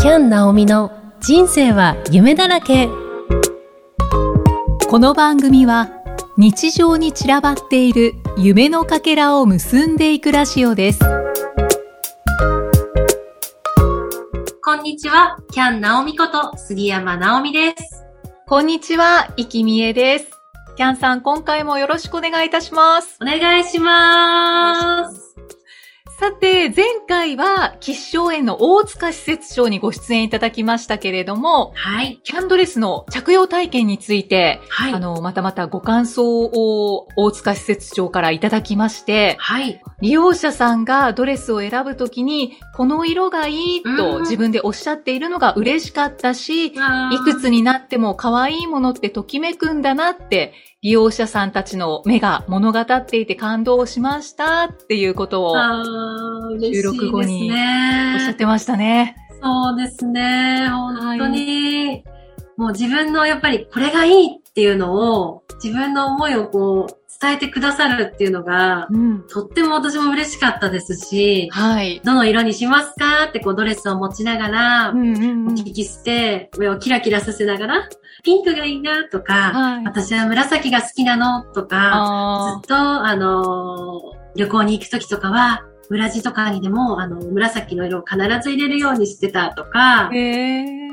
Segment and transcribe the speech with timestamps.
[0.00, 2.88] キャン・ナオミの人生は夢だらけ。
[4.88, 5.90] この番組は
[6.36, 11.00] 日常に散らばっている夢のかけらを結んでいくラジオです。
[14.64, 18.04] こんにちは、キャン・ナオミこと杉山直美です。
[18.46, 20.30] こんにちは、いきみえです。
[20.76, 23.18] キャンさん今回もよろしくお願いいたします。
[23.20, 25.34] お願いします。
[26.20, 32.18] さて、前回は、吉祥園の大塚施設長にご出演いただきましたけれども、はい。
[32.24, 34.94] キャンドレスの着用体験について、はい。
[34.94, 39.80] あの、またまたご感想を大塚施設長からいただきまして、はい。
[40.00, 46.72] 利用者さんがドレスを選ぶときに、この色がいいうんと自分でおっしゃっているのが嬉しかったし、いい
[47.24, 50.52] くつになっても可愛いものってときめくんだなって、
[50.88, 55.54] 利用者さんたちの目が物語っていて感動しましたっていうことを。
[56.58, 59.14] 収録後にしゃってましたね。
[59.42, 60.66] そうですね。
[60.70, 62.04] 本当に、
[62.56, 69.26] もう自分のやっぱりこれがいいっていうのを、自分の思いをこう、伝えてくださるっていうのが、うん。
[69.26, 72.00] とっても私も嬉しかったですし、はい。
[72.04, 75.54] どの色にしますかってこうドレスを持ちながら、うんうんうん。
[75.54, 77.88] 聞き捨て、目をキラキラさせながら、
[78.22, 79.84] ピンクがいいなとか、はい。
[79.84, 90.10] 私は紫が好きなのとか、あずっと、あのー旅行に行くときとかは、裏地とかにでも、あの、紫の色を必ず入れるようにしてたとか。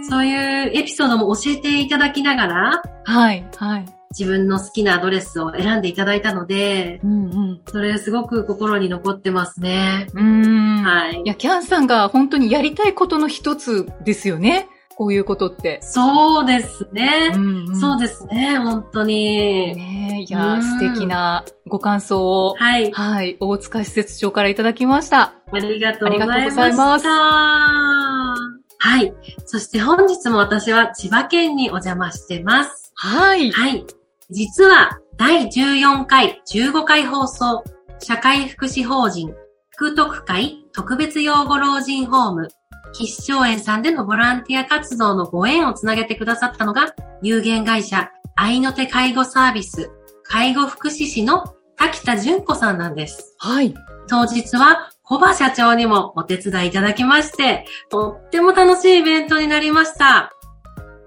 [0.09, 3.45] そういうエピソードも教えていただきながら、はい。
[3.57, 3.85] はい。
[4.11, 7.61] 自分の好きなドレスを選んでいただいたので、うんうん。
[7.67, 10.07] それすごく心に残ってますね。
[10.13, 10.83] うーん。
[10.83, 14.69] はいいや、キャンさんが本当にやりたいことの一つですよね。
[14.97, 15.79] こういうことって。
[15.81, 17.29] そうですね。
[17.35, 19.75] んんそうですね、本当に。
[19.75, 22.91] ねえ、いうやんー、素敵なご感想を、はい。
[22.91, 25.33] はい、大塚施設長からいただきました。
[25.51, 27.09] ありがとうございまありがとうございしますた。
[27.09, 29.13] はい。
[29.45, 32.84] そして本日も私は千葉県にお邪魔してます。
[32.95, 33.51] はい。
[33.51, 33.85] はい。
[34.29, 37.63] 実は第14回、15回放送、
[37.99, 39.33] 社会福祉法人、
[39.69, 42.47] 福徳会特別養護老人ホーム、
[42.93, 49.91] 吉祥園さんでのボランティア活動のご縁をつなげてくださったのが、有限会社、愛の手介護サービス、
[50.23, 51.43] 介護福祉士の
[51.75, 53.35] 滝田純子さんなんです。
[53.37, 53.73] はい。
[54.07, 60.34] 当日は、小葉社長にもお手伝いいただきまして、とっても楽しいイベントになりました。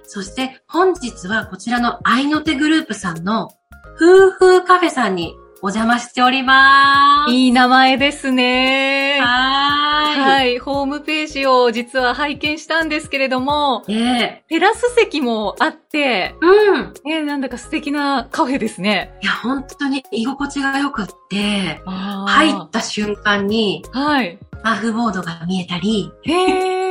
[0.09, 3.51] そして本日はこちらの愛の手グループさんの
[3.97, 7.33] 夫婦カフェさんにお邪魔しております。
[7.33, 9.19] いい名前ですね。
[9.21, 10.21] はーい。
[10.21, 10.59] はい。
[10.61, 16.95] ホームページを実は拝見したんですけれども、えテラス席もあって、うん。
[17.07, 19.15] えーなんだか素敵なカフェですね。
[19.21, 24.39] いや、本当に居心地が良くって、入入った瞬間にはい。
[24.65, 26.88] サーフボードが見えたり、へー。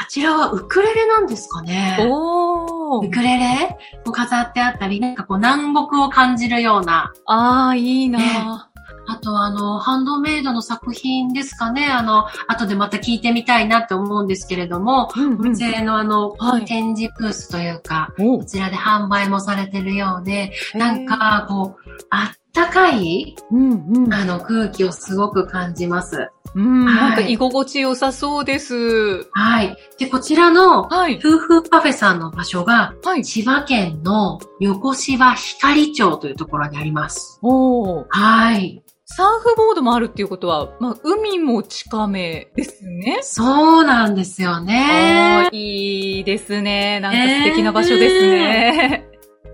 [0.00, 1.98] あちらはウクレレなんですかね。
[2.00, 3.76] ウクレレ？
[4.04, 8.68] も飾ってあったり、なんかこう南国を感じるような、あー、いいな
[9.08, 11.86] あとあの、ハンドメイドの作品ですかね。
[11.86, 16.64] あの、後でまた聞いてみたいなって思うんですけれども、うんうちのあの、はい。
[16.64, 24.14] 展示ブースというか、おこちらで販売もされてるようで、なん、かこう、あったかい、うんうん。
[24.14, 26.30] あの、空気をすごく感じます。
[26.54, 29.28] うん、はいなんか居心地良さそうです。
[29.32, 29.76] はい。
[29.98, 31.18] で、こちらの、はい。
[31.18, 33.24] 夫婦カフェさんの場所が、はい。
[33.24, 37.38] 千葉県の横芝光町というところにあります。
[37.42, 38.06] おー。
[38.08, 38.82] はい。
[39.04, 43.20] サーフボードもあるっていうことは、まあ、海も近めですね。
[43.22, 45.56] そうなんですよあねー。
[45.56, 47.00] いいですね。
[47.00, 49.06] なんか素敵な場所ですね。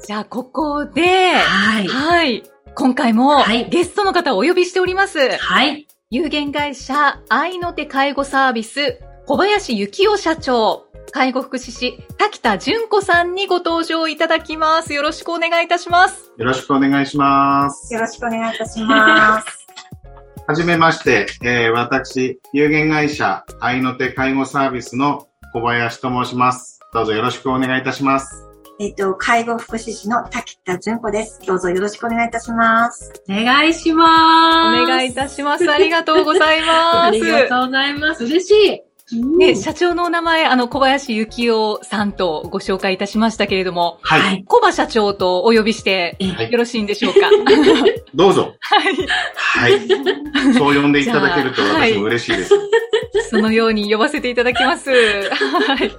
[0.07, 1.89] じゃあ、ここで、はい。
[1.89, 2.43] はい。
[2.79, 5.19] 今回もはいゲストの方をお呼びしております。
[5.37, 5.88] はい。
[6.11, 14.95] 有限会社愛の手介護サービス小林幸雄社長、介護福祉士滝田純子さんにご登場いただきます。
[14.95, 16.33] よろしくお願いいたします。
[16.39, 17.93] よろしくお願いします。
[17.93, 19.67] よろしくお願いいたします。
[20.49, 26.81] はじめまして、えー私、有限会社愛の手介護サービスの小林と申します。
[26.95, 28.48] どうぞよろしくお願いいたします。
[28.81, 31.41] えっと、介護福祉士の滝田純子です。
[31.45, 33.13] どうぞよろしくお願いいたします。
[33.29, 34.87] お願いしおます。
[34.87, 35.69] 願いいたします。
[35.69, 36.97] ありがとうございます。
[37.09, 38.25] ありがとうございます。
[38.25, 39.17] 嬉しい。
[39.39, 41.53] ね、社長のお名前、あの、小林幸雄
[41.83, 44.21] さんとご紹介いたしましたけれども、はい。
[44.21, 47.31] はい小葉社長とお呼びしてよろしいんでしょうか？
[48.15, 48.55] どうぞ。
[48.61, 48.97] はい。
[49.35, 49.89] はい。
[50.55, 52.55] そう呼んでいただけると 私も嬉しいです。
[53.31, 54.91] そのように呼ばせていただきます。
[54.91, 55.91] はい。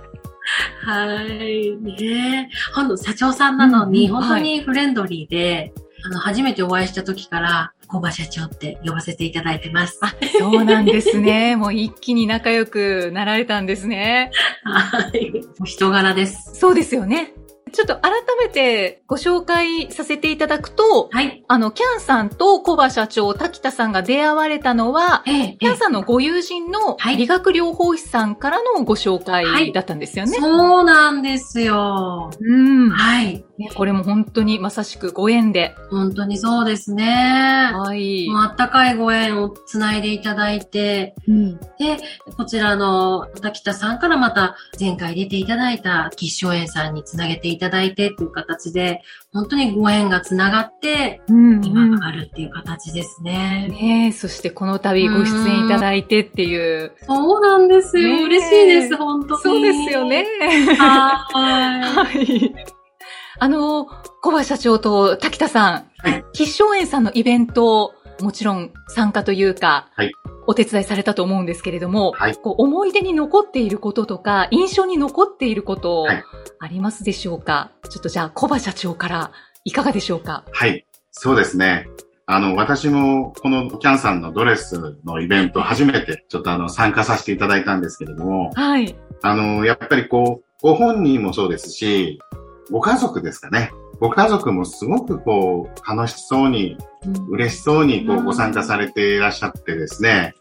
[0.86, 1.76] はい。
[1.78, 2.74] ねえ。
[2.74, 5.74] ほんと、社長さんなのに、うんうん本当にフレンドリーで、
[6.06, 10.00] あの、初めてお会いした時から、小葉社長って呼ばせていただいてます。
[10.02, 11.56] あ、そうなんですね。
[11.58, 14.32] もう一気に仲良くなられたんですね。
[14.64, 15.32] はい。
[15.60, 16.52] お人柄です。
[16.54, 17.34] そうですよね。
[17.70, 21.44] ちょっと改めてご紹介させていただくと、はい。
[21.48, 30.38] あの、キャンさんと小葉社長、滝田さんが出会われたのは、ええ、キャンさんのご友人のはい理学療法士さんからのご紹はい介だったんですよね。
[30.40, 32.32] そうなんですよ。
[32.40, 33.44] うん、はい。
[33.60, 33.70] ね。
[33.76, 35.76] これも本当にまさしくご縁で。
[35.92, 37.72] 本当にそうですね。
[37.74, 38.28] はい。
[38.30, 41.98] もうあったかいご縁をつないでいただいて、うんで、
[42.38, 49.02] こちらの滝田さんからまた前回出ていただいた吉祥園さんにつなげていただいてっていう形で、
[49.34, 53.68] 本当にご縁がつながって、うん今があるっていう形ですね。
[53.70, 56.94] ねえ、そしてこの度ご出演いただいてっていう。
[57.02, 58.24] そうなんですよ。
[58.24, 59.42] 嬉しいです、本当に。
[59.42, 60.26] そうですよね。。
[60.78, 62.56] ははい。
[63.40, 63.86] あの、
[64.22, 70.12] 小葉社長と滝田さん、はい吉祥園さんのイベント、もちろん参加というか、はい
[70.50, 76.24] お手伝いされたと思うんですけれども、はいこう思い出に残っていることとか、印象に残っていること、はい
[76.62, 77.72] ありますでしょうか？
[77.88, 79.32] ちょっとじゃあ、小葉社長から
[79.64, 80.44] いかがでしょうか？
[80.52, 80.88] はい。
[81.12, 81.88] そうですね。
[82.26, 88.96] あの、私もこのキャンさんのドレスのイベント初めてちょっとあの参加させていただいたんですけれども、はい。
[89.22, 92.20] あの、やっぱりこう、ご本人もそうですし、
[92.72, 93.72] ご家族ですかね。
[94.00, 96.78] ご家族もすごくこう、楽しそうに、い。
[97.30, 100.34] 嬉しそうにこううんご参加されていらっしゃってですね。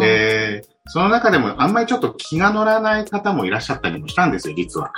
[0.00, 4.92] で、その中でもあんまりちょっと気が乗らない方もいらっしゃったりもしたんですよ、実は。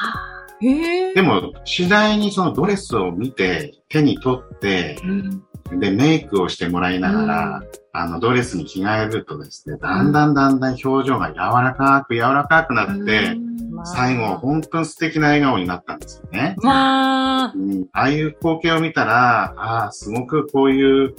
[0.60, 5.42] でも、次第にそのドレスを見て、手に取って、うん
[5.78, 7.62] で、メイクをしてもらいながら、
[7.94, 13.36] あの、ドレスに着替えるとですね、だんだんだんだん表情が柔らかく柔らかくなって、
[13.70, 16.54] まあ最後、本当に素敵な笑顔になったんですよね。
[16.58, 21.14] まあ、うん、ああいう光景を見たら、ああ、すごくこういう、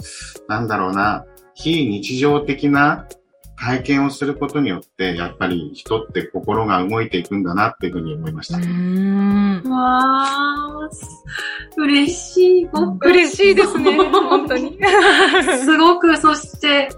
[0.48, 1.24] なんだろうな、
[1.54, 3.06] 非日常的な
[3.56, 8.58] 体験をすることによって、やっぱり人って心が動いていくんだなっていうふうに思いました。
[8.58, 9.70] うーん。
[9.70, 12.66] わー、嬉しい。
[12.72, 14.78] 僕嬉しいですね、本当に。
[15.64, 16.88] すごく、そして、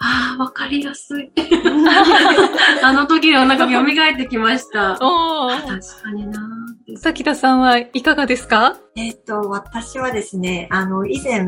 [0.00, 1.30] ああ、わかりやすい。
[2.82, 4.96] あの時のなんか蘇ってきました。
[4.96, 4.98] 確
[6.02, 8.76] かになーってさきたさんはいかがですか？
[8.96, 11.46] えっ、と、私はですね、あの、以前、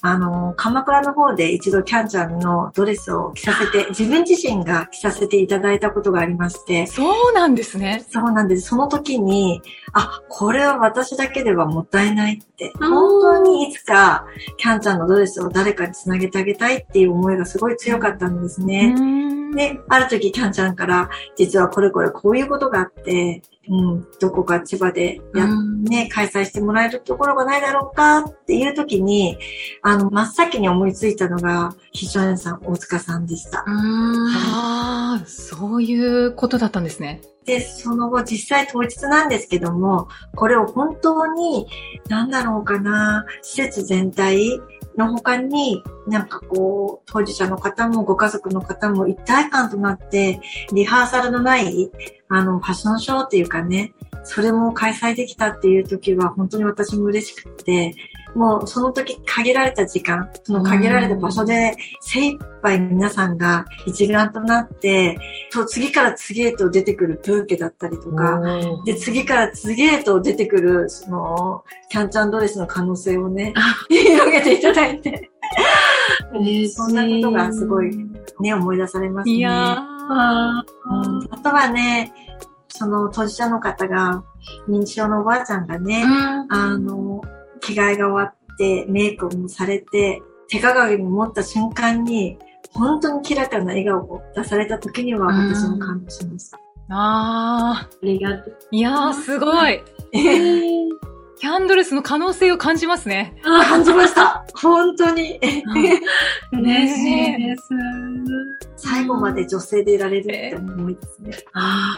[0.00, 8.04] あの、鎌倉の方で一度キャンちゃんのドレスを着させて、自分自身が着させていただいたことがありまして、そうなんですね。
[8.08, 8.68] そうなんです。
[8.68, 9.60] その時に、
[9.92, 14.24] あ、これは私だけではもったいないって、うん本当にいつか
[14.58, 18.94] キャンちゃんのドレスを誰かにつなげてあげたいっていう思いがすごい強かったんですね。
[18.94, 29.38] ねで、ある時キャンちゃんから、実はこれこれこういうことがあって、うん、どこか千葉でやね、開催してもらえるところがないだろうかっていう時に、
[29.82, 33.64] あの、真っ先に思いついたのが、非常園さん、大塚さんでした。
[33.66, 37.20] ああ、そういうことだったんですね。
[37.44, 41.66] で、その後、実際当日なんですけども、これを本当に、
[42.08, 44.60] なんだろうかな、施設全体
[44.96, 50.40] の他に、なんかこう、当事者の方もご家族の方も一体感となって、
[50.72, 51.90] リハーサルのない、
[52.30, 53.92] あの、ファッションショーっていうかね、
[54.24, 57.94] それも開催できたっていう時は本当に私も嬉しくって、
[58.34, 65.18] もうその時限られた時間、その限られた場所で精一杯皆さんが一丸となって、
[65.50, 68.40] そう次から次へと出てくるブーケだったりとか、
[68.84, 73.54] で、次から次へと出てくる、その、キャンチャンドレスの可能性をね、
[73.88, 75.30] 広げていただいて、
[76.70, 77.96] そんなことがすごい
[78.40, 79.32] ね、思い出されますね。
[79.34, 79.78] いや
[80.10, 80.64] あ
[81.42, 82.12] とはね、
[82.78, 84.22] その当事者の方が、
[84.68, 87.20] 認知症のおばあちゃんがね、ーあの、
[87.60, 92.38] 着替えが終わって、メイクもされて、手鏡に持った瞬間に、
[92.72, 96.58] 本当にキラキラな笑顔を出された時には私も感動しました。
[96.90, 98.56] ああ、ありがとう。
[98.70, 99.82] いやー、すごい。
[101.40, 103.36] キャンドレスの可能性を感じますね。
[103.44, 104.44] 感じました。
[104.54, 105.38] 本当に。
[106.52, 107.68] 嬉しいです。
[108.76, 111.30] 最後まで女性でいられるって思いですね。
[111.52, 111.94] あ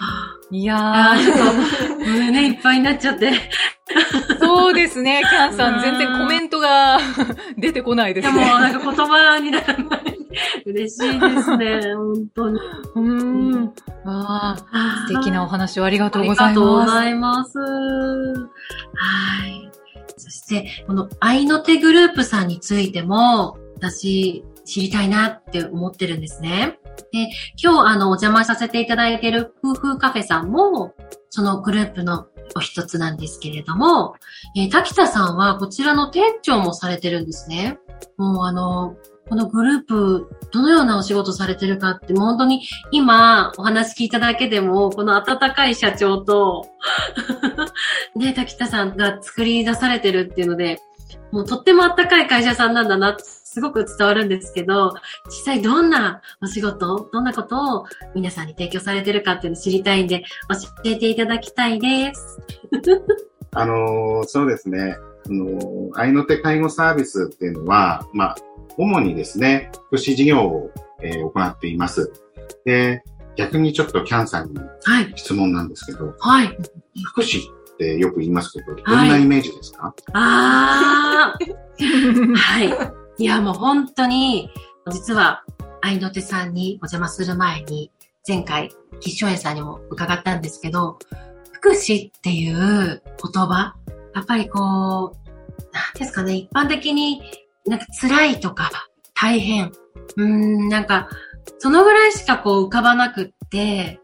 [0.51, 3.33] いやあ、ちょっー、と胸いっぱいになっちゃって。
[4.41, 5.23] そうですね。
[5.29, 6.99] キャンさん、全然コメントが
[7.57, 8.47] 出てこないでですも、ね。
[8.47, 10.10] なんか言葉にならない。
[10.67, 12.61] 嬉しいですね、本当に。
[12.61, 13.75] うーん。
[14.05, 16.93] ああ、素敵なお話をありがとうございありがとうごます。
[16.93, 17.59] ざいます。
[17.59, 19.71] はい。
[20.17, 26.79] そして、この愛の手グループさんについても、私、知りたいなって思ってるんですね。
[27.13, 27.29] で、
[27.63, 30.95] 今日、あの、お邪魔させていただいている夫婦カフェさんも、
[31.31, 34.15] そのグループのお一つなんですけれども、
[34.57, 37.79] えー滝田さんはこちらの店長もされてるんですね。
[38.17, 38.97] もうあの、
[39.31, 46.67] このグループ、どのようなお仕事されてるかって、もう本当に今お話聞いただけでも、この温かい社長と、
[48.17, 50.81] ね、滝田さんが作り出されてるっていうので、
[51.31, 54.95] もうとっても温かい会社さんなんだな、すごく伝わるんですけど、
[55.27, 62.41] 実際どんなお仕事、どんなことを皆さんに提供されてるかっていうのを知りたいんで、教えていただきたいです。
[63.55, 64.97] あのーそうですね。
[65.27, 68.37] あのー愛の手介護サービスっていうのは、まあ、
[68.77, 70.71] 主にですね、福祉事業を、
[71.03, 72.13] えー行っています。
[72.65, 73.03] で、
[73.37, 75.13] 逆にちょっとキャンさんにはい。
[75.17, 76.49] 質問なんですけど、はい。
[77.05, 82.35] 福祉ってよく言いますけど、どんなイメージですか、あー。
[82.37, 83.23] はい。
[83.23, 84.51] いや、もう本当に、
[84.91, 85.45] 実は、
[85.83, 87.91] 愛の手さんにお邪魔する前に、
[88.27, 90.99] 前回、吉祥園さんにも伺ったんですけど、
[91.53, 93.75] 福祉っていう言葉、
[94.15, 95.31] やっぱりこう、
[95.73, 97.23] なんですかね、一般的に
[97.67, 98.71] なんか辛いとか、
[99.15, 99.73] 大変、
[100.17, 101.09] うん、なんか、
[101.59, 104.01] そのぐらいしかこう浮かばなくって、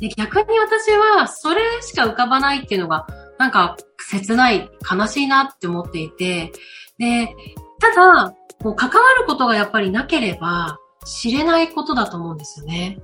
[0.00, 3.06] で、逆に私はそれしか浮かばないっていうのが、
[3.38, 6.52] なんか切ない、悲しいなって思っていて、
[6.98, 7.34] で、
[7.80, 12.98] ただ、こう関わることがやっぱりなければ知れないことだと思うんですよね。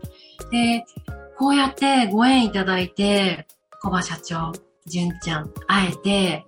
[0.53, 0.85] で、
[1.37, 3.47] こうやってご縁いただいて、
[3.83, 4.53] 小葉社長、
[4.87, 6.45] 純ちゃん、会えて、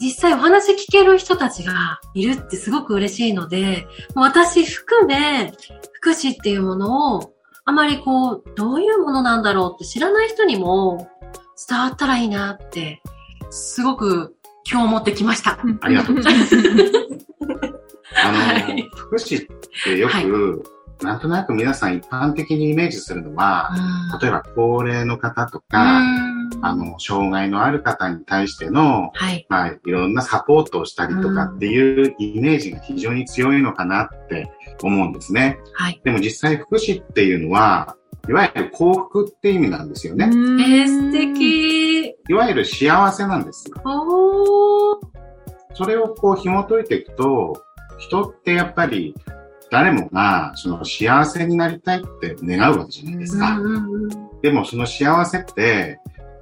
[0.00, 5.52] 実際お話聞ける人たちがいるってすごく嬉しいので、もう私含め、
[5.92, 7.34] 福祉っていうものを、
[7.66, 11.08] あまりこう、どういうものなんだろうって知らない人にも
[11.68, 13.02] 伝わったらいいなって、
[13.50, 14.34] すごく
[14.70, 15.60] 今日思ってきました。
[15.80, 16.56] ありがとうございます。
[16.56, 18.90] あのーはい。
[18.94, 19.46] 福祉っ
[19.84, 21.04] てよく、はい。
[21.04, 23.70] なんとなく皆さん一般的にイメージするのは、
[24.12, 24.18] うん。
[24.20, 26.29] 例えば高齢の方とうか、ん
[26.62, 29.46] あの、障害のある方に対しての、はい。
[29.48, 34.50] まあ、いろんなサポートをしたりとかっていうイメージが非常に強いのかなって
[34.82, 35.58] 思うんですね。
[35.74, 36.00] はい。
[36.04, 37.96] でも実際福祉っていうのは、
[38.28, 40.26] いわゆる幸福って意味なんですよね。
[40.26, 42.14] えー、素敵。
[42.28, 43.76] いわゆる幸せなんですよ。
[43.84, 45.10] おー。
[45.74, 47.62] それをこう紐解いていくと、
[47.98, 49.14] 人ってやっぱり
[49.70, 53.58] 誰もがその幸せになりたいって願うわけじゃないですか。
[54.42, 55.98] でもその幸せって、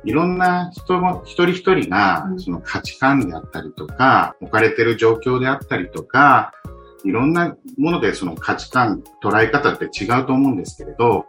[0.08, 6.52] いろんな人も、一人一人がう、んその価値観であったりとか、置かれてる状況であったりとか、
[7.04, 11.26] いろんなものでその価値観、捉え方って違うと思うんですけれど、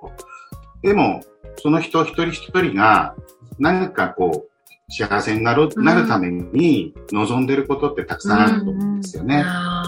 [0.82, 1.22] でも、
[1.58, 3.16] その人一人一人が、
[3.60, 9.44] 何かこう、幸せになる、うんなるために望んでることってたくさんあると思うんですよね。
[9.46, 9.84] あ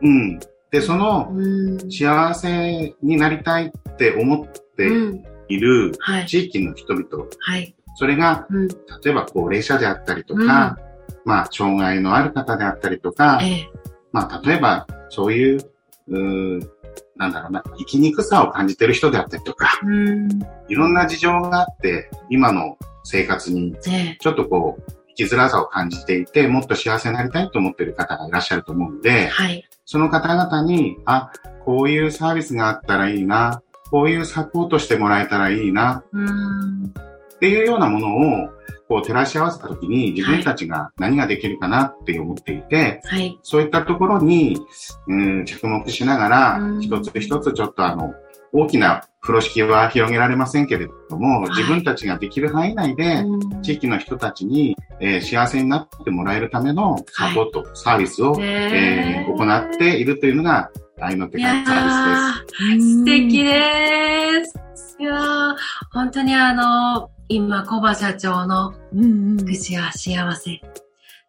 [0.00, 0.38] うん。
[0.70, 6.26] で、そーのうん幸せになりたいって思ってうんいるはい。
[6.26, 7.74] 地域の人々、はい。
[7.98, 8.68] それが、うん。
[8.68, 8.76] 例
[9.06, 10.78] えば高齢者であったりとか、
[11.24, 13.70] まあ、障害のある方であったりとか、ええ。
[14.12, 15.60] まあ、例えば、そういう、
[16.06, 16.68] うー
[17.16, 20.28] なんだろうな、生きにくさを感じてる人であったりとか、うん。
[20.68, 24.16] いろんな事情があって、今の生活にええ。
[24.20, 29.68] ちょっとこう、生きづらさを感じていて、もっと幸せになりたいと思っている方がいらっしゃると思うので、はい。
[29.84, 31.32] その方々に、あ、
[31.64, 36.94] こういうサービスがあったらいいな、こういうサポートしてもらえたらいいな、うん。
[37.38, 38.48] っていうようなものを、
[38.88, 43.38] こう照らし合わせたときに自分たちが何ができるかなって思っていて、はい。
[43.42, 44.58] そういったところに、
[45.06, 46.80] うん、着目しながらう、ん。
[46.80, 48.14] 一つ一つちょっとあの、
[48.52, 51.50] 大きな風呂敷は広げられませんけれども、はい。
[51.50, 53.62] 自分たちができる範囲内で、うん。
[53.62, 62.86] 地域の人たちに、えー幸せになってもらえるためのサポート、サービスを、えー行っているというのが、愛の手いや紙サービスです。
[62.88, 64.96] ー素敵です。
[64.98, 65.54] いやー
[65.92, 70.60] 本当にあの、今、コバ社長のうんうん福祉は幸せ。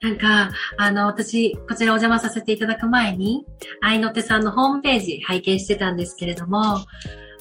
[0.02, 3.46] なんか、あの、私、こちらお邪魔させていただく前に、
[3.82, 6.80] 愛の手さんのホームページ拝見してたんですけれども、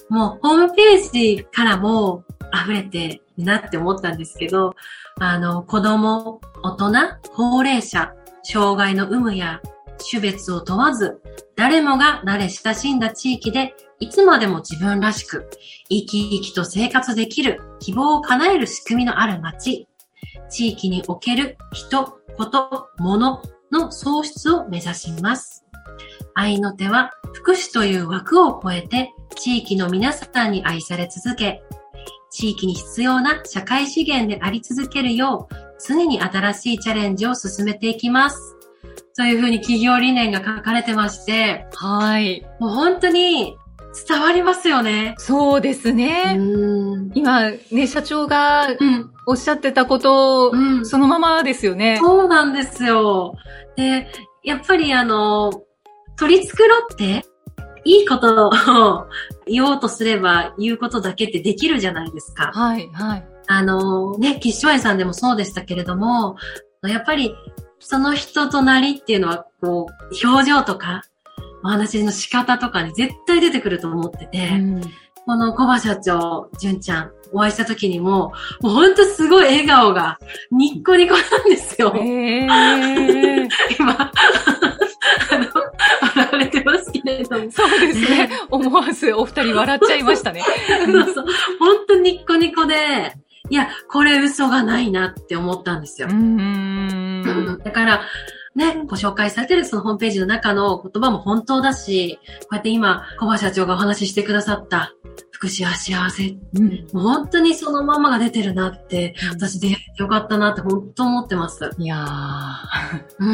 [0.09, 4.75] もう、ホームページからも溢れてるなって思ったんですけど、
[5.19, 6.91] あの、子供、大人、
[7.33, 8.13] 高齢者、
[8.43, 9.61] 障害の有無や
[10.09, 11.21] 種別を問わず、
[11.55, 15.49] 誰もが慣れ親しんだ地域で、いつまでも自分らしく、
[15.89, 19.87] 生き生きと生活できる、希望を叶える仕組みのある街、
[20.49, 23.41] 地域における人、こと、物
[23.71, 25.65] の創出を目指します。
[26.33, 31.61] 愛の手は福祉という枠を超えて地域の皆さんに愛され続け、
[32.31, 38.55] 地域に必要な社会資源であり続けるよう常に新しいチャレンジを進めていきます。
[39.17, 42.45] というふうに企業理念が書かれてまして、はい。
[42.59, 43.57] もう本当に
[44.07, 45.15] 伝わりますよね。
[45.17, 46.33] そうですうね。
[46.35, 47.11] ん。
[47.13, 49.11] 今、ね、社長がうん。
[49.25, 51.97] おっしゃってたこと、うんそのままですよね。
[52.01, 53.35] そうなんですよ。
[53.75, 54.07] で、
[54.43, 55.51] やっぱりあの、
[56.17, 56.53] 取り繕
[56.93, 57.25] って、
[57.85, 59.07] いいことを
[59.47, 62.51] 言おうとすれば言うことだけってできるじゃないですか。
[62.53, 63.27] はい、はい。
[63.47, 66.35] あのね、吉祥園さんでもそうでしたけれども、
[66.83, 67.33] やっぱり
[67.79, 71.03] その人となりっていうのは、こう、表情とか、
[71.63, 74.81] お話の仕方とかに絶対出てくると思ってて、うん
[75.29, 80.17] この小葉社長、純ちゃん、お会いした時にも、もうほんとすごい笑顔が、
[80.49, 81.93] ニッコニコなんですよ。
[81.95, 82.47] ええ
[83.79, 84.11] 今、
[85.31, 85.45] あの、
[86.15, 87.51] 笑われてますけれども。
[87.51, 88.29] そうですね。
[88.49, 90.41] 思わずお二人笑っちゃいましたね。
[90.67, 91.25] そうそう。
[91.59, 93.13] 本当ニッコニコで、
[93.51, 96.13] いや、これ嘘がないなって思ったんですよう。
[96.13, 97.59] ん。
[97.63, 98.01] だから、
[98.59, 104.93] ね、ご紹介されてるそのホームページの中の言葉も本当だし、こうやって今、小葉社長がお話ししてくださった、
[105.31, 106.35] 福祉は幸せ。
[106.55, 111.69] うんもう本当にそのままが出てるなって、私出会えてよかったなって本当思ってます。
[111.77, 113.25] いやー、う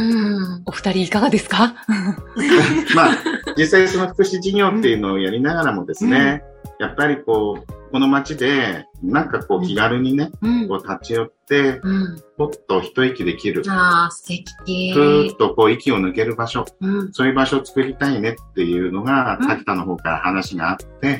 [0.59, 0.61] ん。
[0.65, 1.75] お二人いかがですか？
[2.95, 3.09] まあ、
[3.57, 6.43] 実際その福祉事業っていうのをやりながらもですね、
[6.79, 10.67] やっぱりこう、この街で、なんかこう気軽にね、うん。
[10.67, 12.23] こう立ち寄って、うん。
[12.37, 13.63] ぽっと一息できる。
[13.69, 14.93] ああ、素敵。
[14.93, 17.13] ふーっとこう息を抜ける場所、うん。
[17.13, 21.19] そういう場所を作りたいねっていうのが、うん滝田の方から話があって。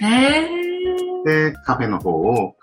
[1.26, 2.56] で、カフェの方を、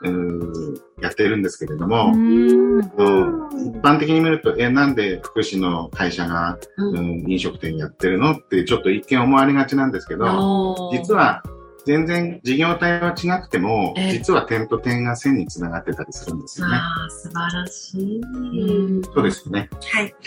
[1.00, 6.84] やってるんですけれども、一般的に見ると、え、なんで福祉の会社が、う。
[6.84, 11.42] うんん、飲食店やってるのってちょっと一見思われがちなんですけど、実、は
[11.84, 16.76] 全然事業体は違くても、ええ実は点と点が線につながってたりするんですよね。
[16.76, 18.20] ああ、素晴らしい。
[18.20, 19.68] うんそうですね。
[19.92, 20.14] はい。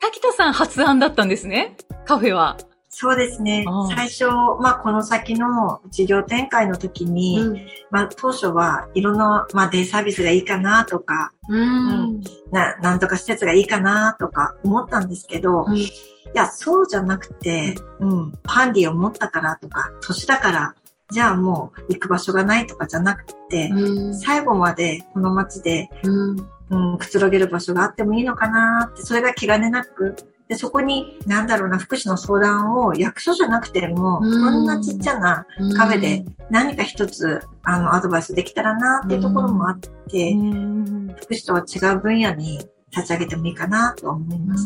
[0.00, 1.76] 滝田さん発案だったんですね？
[2.06, 2.56] カフェは。
[3.00, 3.64] そうですね。
[3.94, 4.24] 最初、
[4.60, 7.66] まあ、この先の事業展開の時に、うん。
[7.92, 12.20] まあ、当初はいろんな、まあ、デイサービスがいいかなとか、うん。
[12.50, 15.88] な、なんとか施設がいいかなとか思ったんですけど、うんい
[16.34, 20.74] や、そうじゃなくて、うん、ハンディを持ったからとか、年だから、
[21.12, 24.14] じゃあもう行く場所がないとかじゃなくて、うん。
[24.14, 26.48] 最後までこの街で、うん。
[26.70, 30.16] うん、くつろげる場所があってもいいのかなって、それが気兼ねなく、
[30.48, 34.44] で、そこに、なんだろうな、福祉の相談を役所じゃなくても、うん。
[34.44, 41.14] こんなちっちゃなカフェで何か一つ、あの、アドバイスできたらなっていうところもあって、うん。
[41.20, 42.58] 福祉とは違う分野に
[42.90, 44.64] 立ち上げてもいいかなと思います。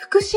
[0.00, 0.36] 福祉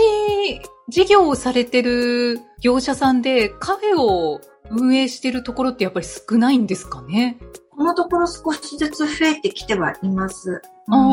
[0.90, 7.38] 事業をされてる業者さんでカフェを運営してるところってやっぱり少ないんですかね？
[7.82, 10.62] このところ少しずつ増えてきてはいます。
[10.88, 11.12] あ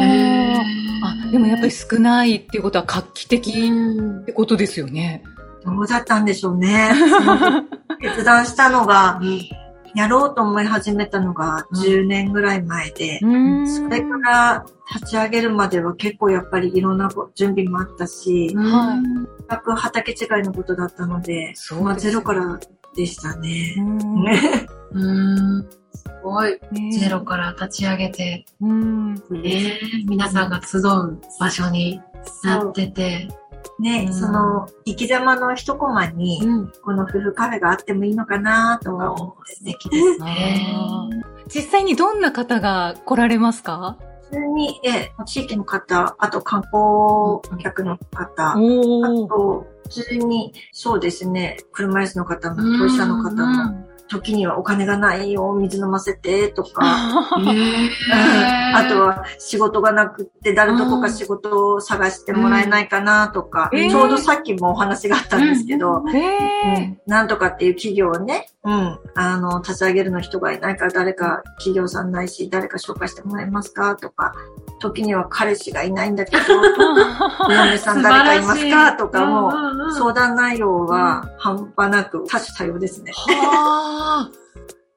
[1.03, 5.23] あ、でもやっぱり少ないっていうことは画期的うんってことですよね。
[5.65, 6.91] どうだったんでしょうね。
[8.03, 9.19] 決断したのが、
[9.95, 18.99] やろうと思い始めたのがうん10年ぐらい前で、うんそれから立ち上げるまでは結構やっぱりいろんな準備もあったし、はい
[19.49, 22.61] 全く畑違いのことだったので、そうですまあゼロから
[22.95, 23.75] でしたね。
[24.93, 25.69] うんうん。
[25.93, 26.59] すごい。
[26.73, 32.01] ねゼロから立ち上げて、うんね、皆さんが集う場所に
[32.45, 33.29] なってて。
[33.81, 36.73] ね、うんその生き様の一コマに、ん。
[36.83, 40.61] この夫婦カフェがあってもいいのかなとは思って素敵ですね。
[41.47, 43.97] 実際にどんな方が来られますか？
[44.31, 49.29] 普通に、え、地域の方、あと観光客の方、あおー。
[49.29, 56.85] と、普通に、そうですね、車椅子の方も、当事者の方も、時にはお金がないよ、水飲ませて、とか、
[57.37, 57.91] うん。
[58.75, 63.89] あとは仕事がなくって、誰どこか仕事を探してもらえないかな、とか、うん。
[63.89, 66.81] ちょうどさっきもお話があったんですけど、へうえ。
[66.81, 66.99] ん。
[67.07, 73.97] なんとかっていう企業をね、うん、あの、立ち上げるの人がいないから誰か企業さんないし、誰か紹介してもらえますか？
[73.97, 74.35] とか、
[74.81, 76.43] 時には彼氏がいないんだけど、
[77.49, 78.93] お嫁さん誰かいますか？
[78.93, 83.13] とかも、も相談内容は半端なく多種多様ですね。
[83.15, 84.31] はあ。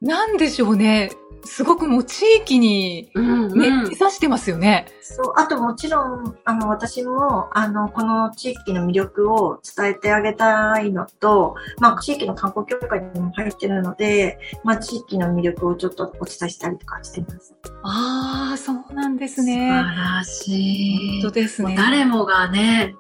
[0.02, 1.12] なんでしょうね。
[1.44, 4.88] すごくもう地域にうんめっちゃ刺してますよね。
[5.02, 17.54] そう、あともちろん、あの、私も、あの、この地域の魅力を伝えてあげたいのと、まあ、地域の観光協会にも入ってるので、まあ、地域の魅力をちょっとお伝えしたりとかしてます。
[17.84, 19.70] ああ、そうなんです素晴ね。
[19.70, 21.22] らしい。
[21.22, 21.70] 本当ですね。
[21.70, 22.96] もう誰もがね、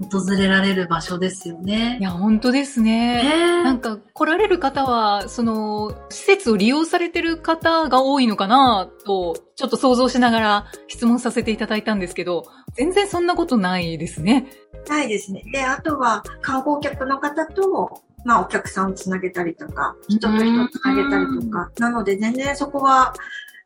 [0.00, 1.98] 訪れられる場所ですよいね。
[2.00, 3.22] や、本当ですね。
[3.22, 14.46] ねなんか来られる方は、その、施設を利用されてる方が多いのかなと、ちょっと想像しながら質問させていただいたんですけど、全然そんなことないですね。
[14.88, 15.42] ないですね。
[15.52, 23.14] で、あとは観光客の方と、まあお客さんをつなげたりとか、人と人をつなげたりとか、なので全然そこは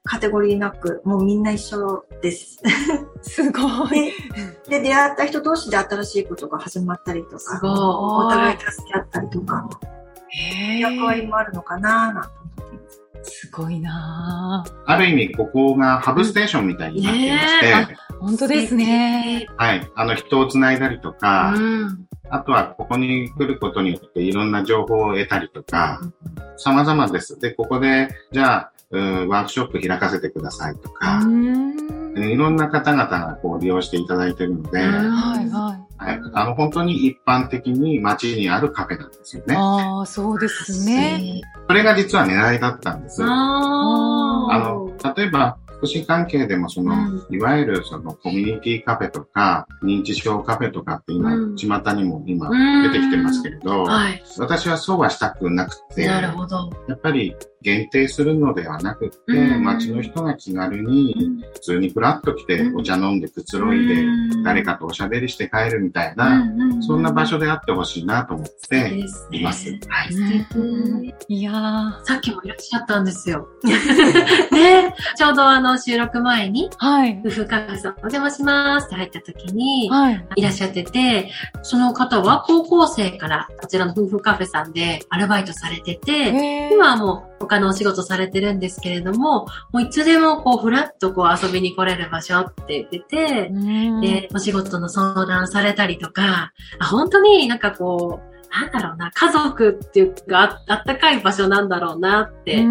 [0.09, 2.59] カテゴリーなく、もうみんな一緒です。
[3.21, 3.61] すご
[3.95, 4.11] い。
[4.67, 7.71] で、で、出会った人同士で新しいことが始まったりとか、すごい。
[7.71, 9.69] お互い助け合ったりとか、
[10.31, 13.31] へ役割ーもあるのかななんて思っています。
[13.31, 19.47] すごいなぁある意味、ここがハブステーションみたいになっていまして、ね本当ですね。
[19.59, 19.91] はい。
[19.95, 22.07] あの、人を繋いだりとか、うん。
[22.31, 26.01] あとは、ここに来ることによっていろんな情報を得たりとか、
[26.57, 27.39] 様々です。
[27.39, 31.77] で、ここで、じゃあ、うんワークショップ開かせてくださいとうか、ん。
[32.17, 35.89] いろんな方々がこう利用していただいているので、うんはいはい。
[35.99, 39.57] はい、あの、本当に一般的に街にあるカフェなんですよね。
[39.57, 41.43] ああ、そうですね。
[41.67, 43.23] それが実は狙いだったんです。
[43.23, 54.23] あの、例えば、福祉関係でもその、うんいわゆるそのコミュニティカフェとか、認知症カフェとかって今、うん巷にも今うん出てきてますけれど、はい。
[54.39, 56.71] 私はそうはしたくなくて、なるほど。
[56.89, 59.65] やっぱり限定するのではなくって、うん。
[59.65, 62.77] 街の人が気軽に普通にフラッと来てうん。
[62.77, 64.05] お茶飲んでくつろいで、
[64.45, 66.45] 誰かとおしゃべりして帰るみたいな、
[66.81, 68.97] そんな場所であってほしいなと思って
[69.33, 69.71] います。
[69.89, 70.15] はい。
[70.57, 71.15] うん。
[71.29, 72.05] いやー。
[72.05, 73.49] さっきもいらっしゃったんですよ。
[74.53, 77.21] ね、ちょうどあの収録前に、はい。
[77.25, 80.27] 夫婦カフェさんお邪魔しますって入った時に、はい。
[80.37, 81.31] いらっしゃってて、
[81.63, 102.69] その方は高校生からこちらの夫婦カフェさんでアルバイトされてて、今はもう他のお仕事されてるんですけれども、もういつでもこうフラッとこう遊びに来れる場所って言ってて、うんで、お仕事の相談されたりとか、あ本当になんかこう、なんだろうな、家族っていうかああったかい場所なんだろうなって、う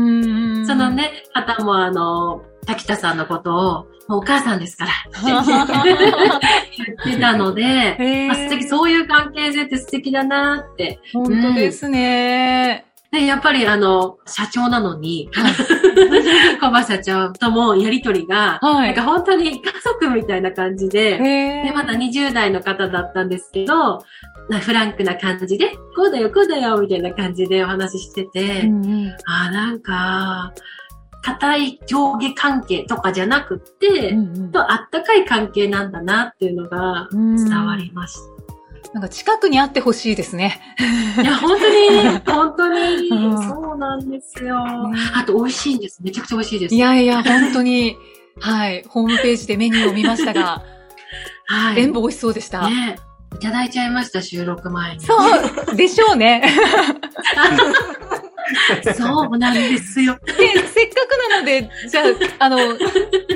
[0.61, 5.51] んそのね、方もあの、滝田さんのことを、もうお母さんですからって
[6.77, 10.99] 言ってたので、あ素敵、そういう関係性って素敵だなって。
[11.13, 12.86] 本当ですね。
[13.11, 15.29] で、やっぱりあの、社長なのに、
[16.59, 18.87] 小葉社長ともやりとりが、はい。
[18.87, 24.03] なんか本当に家族みたいな感じで、へで、まだ20代の方だったんですけど、
[24.49, 29.15] なフランクな感じで、こうだよ、こうだよ、みたいな感じでお話ししてて、うんうん。
[29.25, 30.53] あーなんか、
[31.21, 34.51] 固い上下関係とかじゃなくって、うんうん。
[34.51, 38.17] とあったかい関係なんだなっていうのが伝わりまし
[38.97, 40.59] なんか近くにあってほしいですね。
[41.15, 41.21] た。
[41.21, 44.57] いや、本当に、 本当に、うんそうなんですよ。
[45.13, 46.01] あと、美味しいんです。
[46.03, 46.73] めちゃくちゃ美味しいです。
[46.73, 47.95] いやいや、本当に、
[48.41, 50.63] はい、ホームページでメニューを見ましたが、
[51.45, 51.75] はい。
[51.75, 52.67] 全部美味しそうでした。
[52.67, 52.97] ね
[53.35, 55.01] いただいちゃいました、収録前に。
[55.01, 56.41] そう、でしょうね。
[58.97, 60.17] そうなんですよ。
[60.25, 62.01] で、せっかくなので、じゃ
[62.39, 62.57] あ、あの、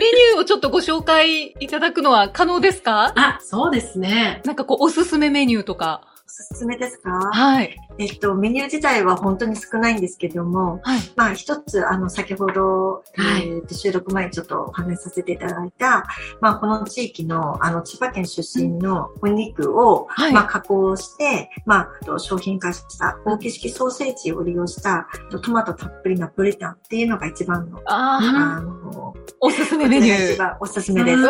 [0.02, 3.14] メニューをちょっとご紹介いただくのは可能ですか？
[3.16, 4.42] あ、そうですね。
[4.46, 6.02] なんかこう、おすすめメニューとか。
[6.32, 7.10] おすすめですか？
[7.12, 7.76] はい。
[8.00, 11.00] えっと、メニュー自体は本当に少ないんですけども、はい。
[11.18, 16.06] まあ一つ、あの、先ほど、はいえーと収録前にちょっとお話しさせていただいた、
[16.40, 25.10] まあこの地域の、あの、千葉県出身のお肉を、はいまあ加工して、まあ、商品化した大き式ソーセージを利用した、
[25.44, 30.58] トマトたっぷりなブレタンっていうのが一番の、ああ、あの、おすすめメニュー。
[30.62, 31.30] おすすめですうね。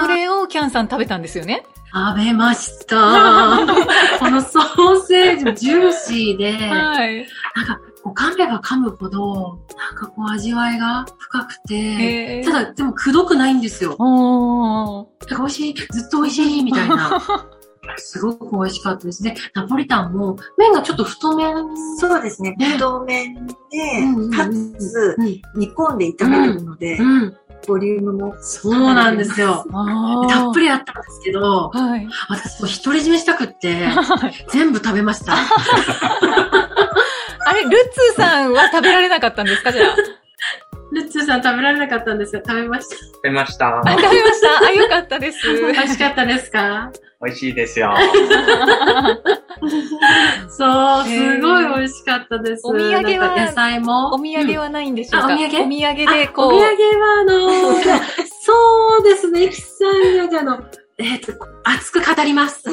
[0.00, 1.66] それをキャンさん食べたんですよね。
[1.92, 2.96] 食べました。
[4.18, 7.26] このソーセージジューシーで、はい。
[7.54, 13.96] なんか、こう噛めば噛むほど、なんかこう味わいが深くて、へーただ、でもくどくないんですよ。
[13.98, 15.30] おー。
[15.30, 17.20] なんか美味しい、ずっと美味しい、みたいな。
[17.98, 19.36] すごく美味しかったですね。
[19.54, 21.54] ナポリタンも、麺がちょっと太麺。
[21.98, 22.54] そうですね。
[22.56, 23.52] ね太麺で
[23.98, 25.26] うんうんうん、かつ、うん。
[25.56, 27.36] 煮込んで炒めるので、うん。
[27.66, 28.34] ボリュームも。
[28.40, 29.64] そうなんですよ。
[30.28, 32.08] たっぷりあったんですけど、はい。
[32.28, 33.88] 私もう独り占めしたくって、
[34.48, 35.34] 全部食べました。
[37.44, 39.96] あれ、ルッツーさんは食べられなかったんですかじゃあ？
[40.92, 42.42] ルッツーさん食べられなかったんですよ。
[42.46, 42.96] 食べました。
[42.96, 43.82] 食べましたあ、。
[43.86, 44.66] 食べました。
[44.66, 45.46] あ、よかったです。
[45.72, 46.90] 美味しかったですか？
[47.24, 47.94] 美味しいですよ。
[50.50, 52.62] そう、すごい美味しかったです。
[52.66, 53.36] お土産は？
[53.36, 54.12] 野菜も？
[54.12, 55.64] お土産はないんでしょうか、うんあお土産？
[55.64, 56.54] お土産でこう。
[56.54, 57.82] お土産はあのー
[58.44, 59.84] そうですね、キさ
[60.24, 60.64] んがあの、
[60.98, 61.32] えっ、と、
[61.64, 62.62] 熱く語ります。
[62.68, 62.72] え、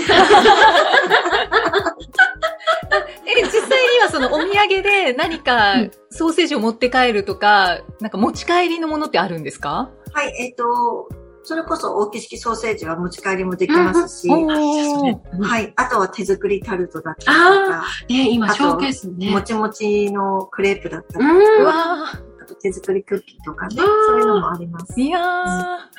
[3.43, 3.62] 実際
[3.93, 9.91] にはそのお土産で何かうんソーセージを持って帰るとか、なんか持ち帰りのものってあるんですか？
[10.12, 11.07] はい、えっ、と、
[11.43, 19.32] それこそ大き式ソーセージは持ち帰りもできますし、はい、あとは手作りタルトだったりとか、ね、今、あとショーケースね。
[19.32, 21.62] もちもちのクレープだったり、うん。
[21.63, 25.02] うわあと手作りクッキーとかね、うんそういうのもありますー。
[25.02, 25.89] いや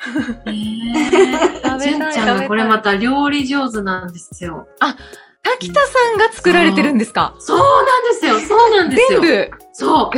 [0.45, 4.67] ね食べたい純ちゃんがこれまた料理上手なんですよ。
[4.79, 4.95] ー、
[5.43, 7.35] 滝田さんが作られてるんですか？
[7.39, 7.63] そうな
[7.99, 8.39] んですよ。
[8.39, 9.21] そうなんですよ。
[9.21, 9.57] 全部？
[9.73, 10.17] そう。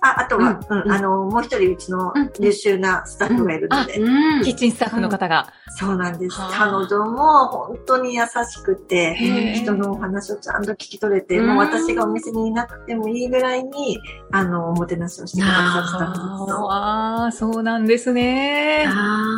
[0.00, 4.44] あ、あとは、うんうんあの、もう一人うちのうん優秀なスタッフがいるので、うん。
[4.44, 5.52] キッチンスタッフの方が。
[5.78, 6.40] そうなんです。
[6.40, 9.14] はあ彼女も本当に優しくて、
[9.54, 13.98] 人のお話をちゃんと聞き取れて、うんもう私がお店にいなくてもいいぐらいに、
[14.32, 16.58] あの、おもてなしをしてくださるスタッフです。
[16.58, 18.84] ああ、そうなんですね。
[18.88, 19.35] あ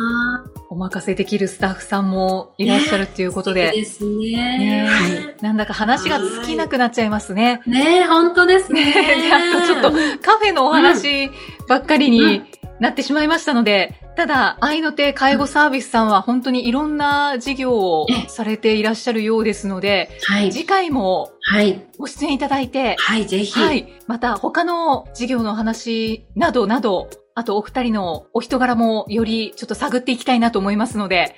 [0.71, 3.71] お任せできるスタッフさんもいらっしゃるっていうことあ、で。
[3.71, 5.35] ですねね。
[5.41, 7.61] なんだか話が尽きなくなっちゃいますね。
[7.65, 8.85] ねえ、本当ですね。
[8.85, 11.31] で、あとちょっとカフェのお話
[11.67, 12.43] ばっかりに
[12.79, 20.51] なってしまいましたので、ただ、愛の手介護サービスさんは本当にいろんな事業をされていらっしゃるようですので、はい。
[20.51, 21.87] 次回もはい。
[21.97, 23.59] ご出演いただいて、はい、ぜひ。
[23.59, 23.87] はい。
[24.07, 31.35] また他の事業の話などなど、あとお二人のお人柄もよりちょっと探っていきたいなと思いますので、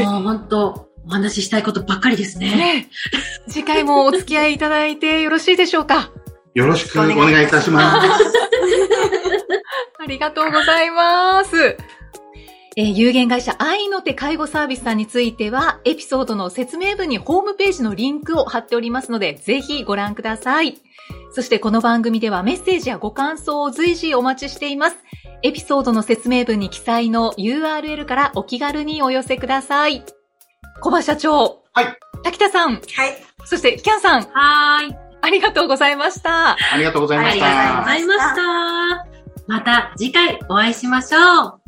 [0.00, 2.56] えもう本当、お話ししたいことばっかりですね。
[2.56, 2.88] ね、
[3.46, 6.10] 次回もお付き合いいただいてよろしいでしょうか
[6.54, 8.08] よろしくお願いいたします。
[10.00, 11.76] ありがとうございます。
[12.76, 20.78] えー有限会社愛の手介護サービスさんについては、エピソードの説明文にホームページのリンクを貼っておりますので、ぜひご覧ください。
[21.30, 24.96] そしてこの番組ではメッセージやご感想を随時お待ちしています。
[25.42, 30.04] エピソードの説明文に記載の URL からお気軽にお寄せください。
[30.80, 31.62] 小葉社長。
[31.74, 31.98] はい。
[32.24, 32.74] 滝田さん。
[32.74, 32.82] はい。
[33.44, 34.22] そしてキャンさん。
[34.22, 34.96] はーい。
[35.20, 36.52] ありがとうございました。
[36.52, 37.84] ありがとうございましありがとうごた。
[37.84, 39.06] ざいました。
[39.46, 41.60] また次回お会いしましょう。